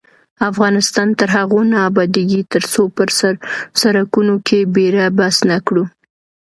[0.49, 3.03] افغانستان تر هغو نه ابادیږي، ترڅو په
[3.81, 5.83] سرکونو کې بیړه بس نکړو.